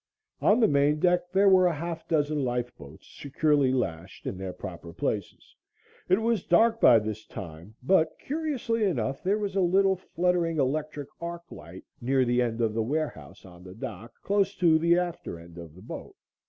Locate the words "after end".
14.97-15.59